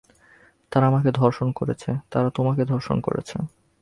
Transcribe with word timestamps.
তারা 0.71 0.85
আমাকে 0.87 1.09
ধর্ষণ 1.11 1.47
করেছে, 1.51 1.89
তারা 2.11 2.29
তোমাকে 2.29 2.61
ধর্ষণ 2.65 2.97
করেছে। 3.01 3.35